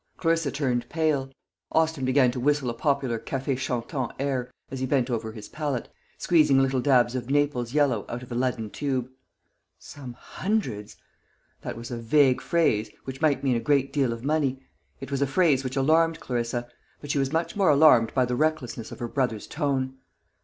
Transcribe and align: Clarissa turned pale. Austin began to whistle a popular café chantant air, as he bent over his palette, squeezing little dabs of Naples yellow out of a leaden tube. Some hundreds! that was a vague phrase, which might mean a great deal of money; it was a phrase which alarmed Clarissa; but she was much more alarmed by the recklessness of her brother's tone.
Clarissa 0.17 0.49
turned 0.49 0.89
pale. 0.89 1.31
Austin 1.71 2.03
began 2.05 2.31
to 2.31 2.39
whistle 2.39 2.71
a 2.71 2.73
popular 2.73 3.19
café 3.19 3.55
chantant 3.55 4.11
air, 4.17 4.51
as 4.71 4.79
he 4.79 4.87
bent 4.87 5.11
over 5.11 5.31
his 5.31 5.47
palette, 5.47 5.89
squeezing 6.17 6.59
little 6.59 6.81
dabs 6.81 7.13
of 7.13 7.29
Naples 7.29 7.75
yellow 7.75 8.03
out 8.09 8.23
of 8.23 8.31
a 8.31 8.33
leaden 8.33 8.71
tube. 8.71 9.11
Some 9.77 10.13
hundreds! 10.13 10.95
that 11.61 11.77
was 11.77 11.91
a 11.91 11.97
vague 11.97 12.41
phrase, 12.41 12.89
which 13.03 13.21
might 13.21 13.43
mean 13.43 13.55
a 13.55 13.59
great 13.59 13.93
deal 13.93 14.11
of 14.11 14.23
money; 14.25 14.63
it 14.99 15.11
was 15.11 15.21
a 15.21 15.27
phrase 15.27 15.63
which 15.63 15.75
alarmed 15.75 16.19
Clarissa; 16.19 16.67
but 16.99 17.11
she 17.11 17.19
was 17.19 17.31
much 17.31 17.55
more 17.55 17.69
alarmed 17.69 18.11
by 18.15 18.25
the 18.25 18.35
recklessness 18.35 18.91
of 18.91 18.97
her 18.97 19.07
brother's 19.07 19.45
tone. 19.45 19.99